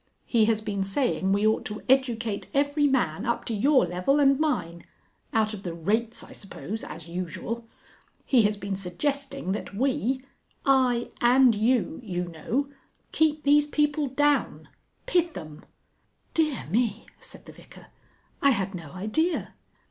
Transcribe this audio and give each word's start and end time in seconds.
He 0.25 0.45
has 0.45 0.61
been 0.61 0.83
saying 0.83 1.31
we 1.31 1.45
ought 1.45 1.63
to 1.65 1.83
educate 1.87 2.47
every 2.55 2.87
man 2.87 3.23
up 3.23 3.45
to 3.45 3.53
your 3.53 3.85
level 3.85 4.19
and 4.19 4.39
mine 4.39 4.83
out 5.31 5.53
of 5.53 5.61
the 5.61 5.75
rates, 5.75 6.23
I 6.23 6.31
suppose, 6.31 6.83
as 6.83 7.07
usual. 7.07 7.67
He 8.25 8.41
has 8.41 8.57
been 8.57 8.75
suggesting 8.75 9.51
that 9.51 9.75
we 9.75 10.23
I 10.65 11.11
and 11.21 11.53
you, 11.53 11.99
you 12.03 12.23
know 12.27 12.67
keep 13.11 13.43
these 13.43 13.67
people 13.67 14.07
down 14.07 14.69
pith 15.05 15.37
'em." 15.37 15.65
"Dear 16.33 16.65
me!" 16.71 17.05
said 17.19 17.45
the 17.45 17.53
Vicar, 17.53 17.85
"I 18.41 18.49
had 18.49 18.73
no 18.73 18.93
idea." 18.93 19.53